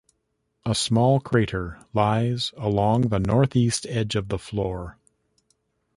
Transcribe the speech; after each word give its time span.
A 0.65 0.73
small 0.73 1.19
crater 1.19 1.77
lies 1.93 2.53
along 2.57 3.09
the 3.09 3.19
northeast 3.19 3.85
edge 3.87 4.15
of 4.15 4.29
the 4.29 4.39
floor. 4.39 4.97